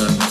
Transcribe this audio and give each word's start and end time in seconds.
Awesome. 0.00 0.27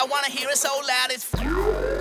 I 0.00 0.04
wanna 0.04 0.30
hear 0.30 0.48
it 0.48 0.56
so 0.56 0.70
loud 0.88 1.10
it's 1.10 1.99